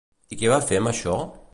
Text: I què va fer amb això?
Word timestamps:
I 0.35 0.39
què 0.39 0.49
va 0.53 0.59
fer 0.71 0.81
amb 0.81 0.93
això? 0.95 1.19